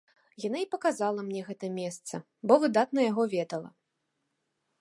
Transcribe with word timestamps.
Яна 0.43 0.61
і 0.63 0.65
паказала 0.73 1.25
мне 1.27 1.43
гэта 1.51 1.69
месца, 1.77 2.15
бо 2.51 2.59
выдатна 2.65 2.99
яго 3.11 3.23
ведала. 3.35 3.69